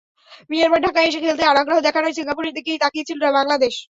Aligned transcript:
Myanmar 0.49 0.83
ঢাকায় 0.85 1.07
এসে 1.09 1.19
খেলতে 1.23 1.43
অনাগ্রহ 1.47 1.77
দেখানোয় 1.81 2.15
সিঙ্গাপুরের 2.17 2.55
দিকেই 2.57 2.81
তাকিয়ে 2.83 3.07
ছিল 3.09 3.19
বাংলাদেশ। 3.37 3.75